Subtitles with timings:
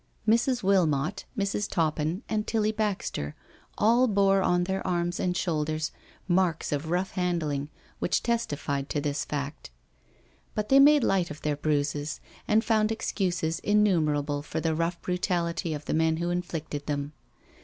[0.27, 0.63] Mrs.
[0.63, 1.69] Wilmot, Mrs.
[1.69, 3.35] Toppin, and Tilly Baxter
[3.77, 5.91] all bore on their arms and shoulders
[6.27, 9.69] marks of rough handling, which testified to this fact.
[10.55, 15.71] But they made light of their bruises and found excuses innumerable for the rough brutality
[15.71, 17.13] of the men who inflicted them.